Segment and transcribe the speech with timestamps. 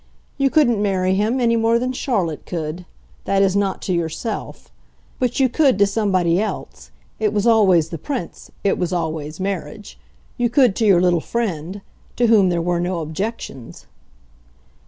[0.39, 2.87] You couldn't marry him, any more than Charlotte could
[3.25, 4.71] that is not to yourself.
[5.19, 6.89] But you could to somebody else
[7.19, 9.99] it was always the Prince, it was always marriage.
[10.37, 11.81] You could to your little friend,
[12.15, 13.85] to whom there were no objections."